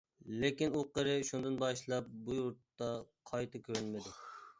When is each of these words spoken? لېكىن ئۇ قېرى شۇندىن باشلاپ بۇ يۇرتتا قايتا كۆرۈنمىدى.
لېكىن 0.43 0.77
ئۇ 0.77 0.79
قېرى 0.97 1.11
شۇندىن 1.27 1.59
باشلاپ 1.63 2.07
بۇ 2.29 2.37
يۇرتتا 2.39 2.89
قايتا 3.33 3.63
كۆرۈنمىدى. 3.69 4.17